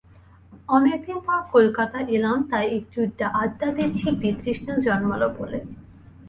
অনেকদিন 0.69 1.17
পরে 1.25 1.43
কলকাতা 1.53 1.97
এলাম, 2.15 2.37
তাই 2.51 2.65
একটু 2.77 2.99
আড্ডা 3.41 3.67
দিচ্ছি 3.77 4.05
বিতৃষ্ণা 4.21 4.73
জন্মাল 4.85 5.21
বলে। 5.37 5.59